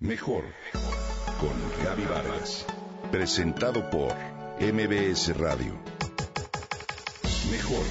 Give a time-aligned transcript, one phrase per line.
[0.00, 0.44] Mejor
[1.40, 2.64] con Gaby Vargas.
[3.10, 4.14] Presentado por
[4.60, 5.72] MBS Radio.
[7.50, 7.84] Mejor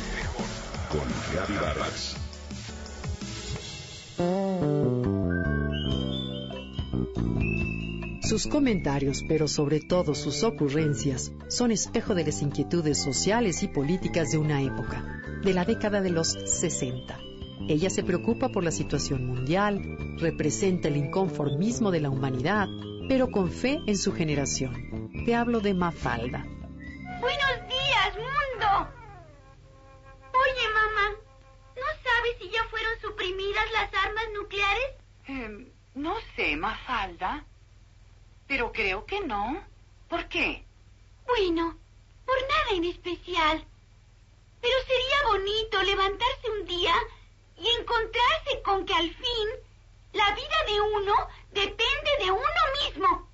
[0.90, 1.04] con
[1.36, 2.16] Gaby Vargas.
[8.24, 14.32] Sus comentarios, pero sobre todo sus ocurrencias, son espejo de las inquietudes sociales y políticas
[14.32, 17.27] de una época, de la década de los 60
[17.68, 22.68] ella se preocupa por la situación mundial, representa el inconformismo de la humanidad,
[23.10, 25.12] pero con fe en su generación.
[25.26, 26.46] Te hablo de Mafalda.
[27.20, 28.90] Buenos días, mundo.
[30.34, 31.16] Oye, mamá,
[31.76, 34.96] ¿no sabes si ya fueron suprimidas las armas nucleares?
[35.28, 37.46] Em, no sé, Mafalda.
[38.48, 39.62] Pero creo que no.
[40.08, 40.64] ¿Por qué?
[41.28, 41.78] Bueno,
[42.26, 43.66] por nada en especial.
[44.62, 46.94] Pero sería bonito levantarse un día
[47.58, 49.48] y encontrarse con que al fin
[50.14, 51.14] la vida de uno
[51.52, 53.28] depende de uno mismo.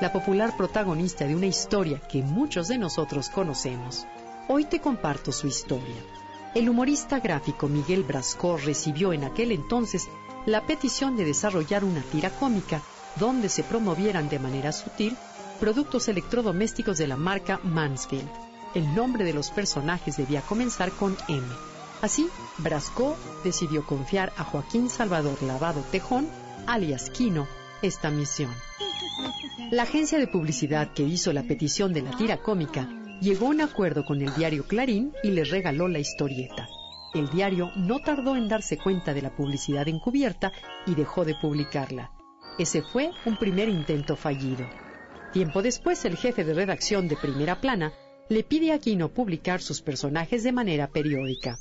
[0.00, 4.06] La popular protagonista de una historia que muchos de nosotros conocemos.
[4.48, 6.02] Hoy te comparto su historia.
[6.54, 10.08] El humorista gráfico Miguel Brasco recibió en aquel entonces
[10.44, 12.82] la petición de desarrollar una tira cómica
[13.16, 15.16] donde se promovieran de manera sutil
[15.58, 18.28] productos electrodomésticos de la marca Mansfield.
[18.74, 21.46] El nombre de los personajes debía comenzar con M
[22.02, 26.28] Así, Brasco decidió confiar a Joaquín Salvador Lavado Tejón,
[26.66, 27.46] alias Quino,
[27.82, 28.52] esta misión.
[29.70, 32.88] La agencia de publicidad que hizo la petición de la tira cómica
[33.20, 36.68] llegó a un acuerdo con el diario Clarín y le regaló la historieta.
[37.14, 40.52] El diario no tardó en darse cuenta de la publicidad encubierta
[40.86, 42.10] y dejó de publicarla.
[42.58, 44.66] Ese fue un primer intento fallido.
[45.32, 47.92] Tiempo después, el jefe de redacción de Primera Plana
[48.28, 51.58] le pide a Quino publicar sus personajes de manera periódica.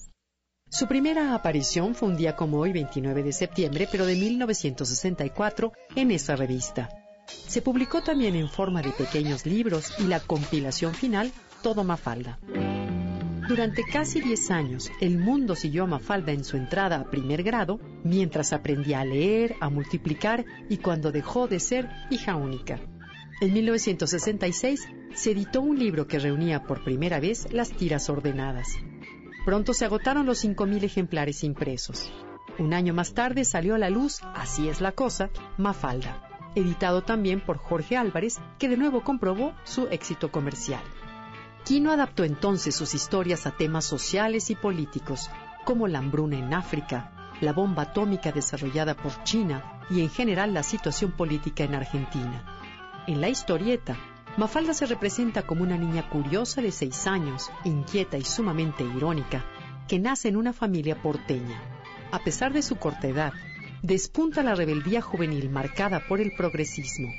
[0.70, 6.12] Su primera aparición fue un día como hoy, 29 de septiembre, pero de 1964, en
[6.12, 6.90] esa revista.
[7.28, 12.40] Se publicó también en forma de pequeños libros y la compilación final, Todo Mafalda.
[13.48, 17.80] Durante casi 10 años, el mundo siguió a Mafalda en su entrada a primer grado,
[18.04, 22.82] mientras aprendía a leer, a multiplicar y cuando dejó de ser hija única.
[23.40, 24.82] En 1966
[25.14, 28.76] se editó un libro que reunía por primera vez las tiras ordenadas.
[29.46, 32.12] Pronto se agotaron los 5.000 ejemplares impresos.
[32.58, 37.42] Un año más tarde salió a la luz Así es la cosa, Mafalda, editado también
[37.42, 40.82] por Jorge Álvarez, que de nuevo comprobó su éxito comercial.
[41.64, 45.30] Quino adaptó entonces sus historias a temas sociales y políticos,
[45.64, 50.64] como la hambruna en África, la bomba atómica desarrollada por China y en general la
[50.64, 53.04] situación política en Argentina.
[53.06, 53.96] En la historieta,
[54.38, 59.46] Mafalda se representa como una niña curiosa de seis años, inquieta y sumamente irónica,
[59.88, 61.58] que nace en una familia porteña.
[62.12, 63.32] A pesar de su corta edad,
[63.82, 67.14] despunta la rebeldía juvenil marcada por el progresismo.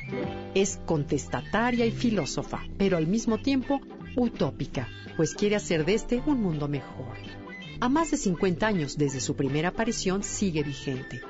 [0.54, 3.80] Es contestataria y filósofa, pero al mismo tiempo
[4.14, 7.16] utópica, pues quiere hacer de este un mundo mejor.
[7.80, 11.22] A más de 50 años desde su primera aparición sigue vigente.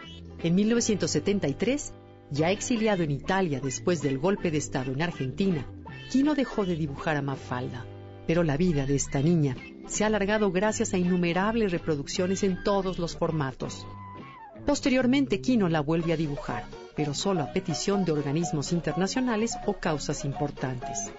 [0.42, 1.92] En 1973,
[2.32, 5.64] ya exiliado en Italia después del golpe de Estado en Argentina
[6.10, 7.84] Quino dejó de dibujar a Mafalda,
[8.26, 9.56] pero la vida de esta niña
[9.86, 13.86] se ha alargado gracias a innumerables reproducciones en todos los formatos.
[14.64, 16.64] Posteriormente, Quino la vuelve a dibujar,
[16.94, 21.10] pero solo a petición de organismos internacionales o causas importantes.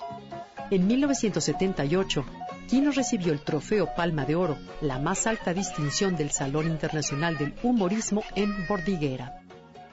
[0.69, 2.25] En 1978,
[2.67, 7.53] Quino recibió el trofeo Palma de Oro, la más alta distinción del Salón Internacional del
[7.63, 9.41] Humorismo en Bordiguera.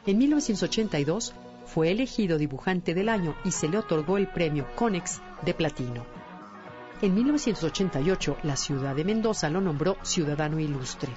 [0.06, 5.54] En 1982, fue elegido dibujante del año y se le otorgó el premio Conex de
[5.54, 6.04] platino.
[7.02, 11.12] En 1988, la ciudad de Mendoza lo nombró ciudadano ilustre.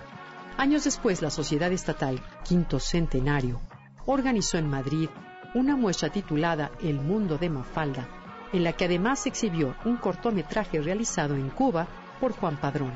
[0.58, 3.62] Años después, la Sociedad Estatal Quinto Centenario
[4.06, 5.10] organizó en Madrid
[5.54, 8.08] una muestra titulada El Mundo de Mafalda,
[8.54, 11.88] en la que además exhibió un cortometraje realizado en Cuba
[12.20, 12.92] por Juan Padrón.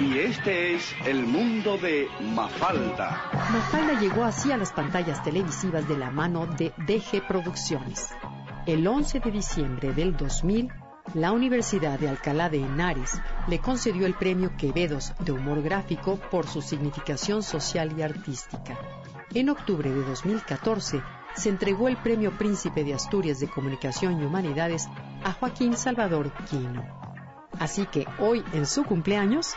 [0.00, 3.30] Y este es el mundo de Mafalda.
[3.32, 8.08] Mafalda llegó así a las pantallas televisivas de la mano de DG Producciones.
[8.64, 10.72] El 11 de diciembre del 2000,
[11.12, 16.46] la Universidad de Alcalá de Henares le concedió el premio Quevedos de humor gráfico por
[16.46, 18.78] su significación social y artística.
[19.34, 21.02] En octubre de 2014,
[21.34, 24.88] se entregó el premio Príncipe de Asturias de Comunicación y Humanidades
[25.24, 26.84] a Joaquín Salvador Quino.
[27.58, 29.56] Así que hoy, en su cumpleaños,